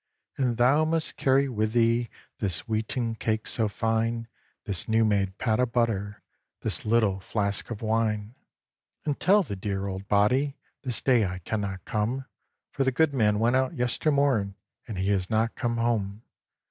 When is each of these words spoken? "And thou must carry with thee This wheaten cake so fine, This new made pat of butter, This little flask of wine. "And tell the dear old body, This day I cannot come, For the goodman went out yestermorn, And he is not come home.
"And 0.35 0.57
thou 0.57 0.83
must 0.83 1.15
carry 1.15 1.47
with 1.47 1.73
thee 1.73 2.09
This 2.39 2.67
wheaten 2.67 3.13
cake 3.19 3.45
so 3.45 3.67
fine, 3.67 4.27
This 4.63 4.87
new 4.89 5.05
made 5.05 5.37
pat 5.37 5.59
of 5.59 5.71
butter, 5.73 6.23
This 6.61 6.85
little 6.87 7.19
flask 7.19 7.69
of 7.69 7.83
wine. 7.83 8.33
"And 9.05 9.19
tell 9.19 9.43
the 9.43 9.55
dear 9.55 9.85
old 9.85 10.07
body, 10.07 10.57
This 10.81 11.03
day 11.03 11.25
I 11.27 11.37
cannot 11.37 11.85
come, 11.85 12.25
For 12.71 12.83
the 12.83 12.91
goodman 12.91 13.37
went 13.37 13.55
out 13.55 13.75
yestermorn, 13.75 14.55
And 14.87 14.97
he 14.97 15.11
is 15.11 15.29
not 15.29 15.53
come 15.53 15.77
home. 15.77 16.23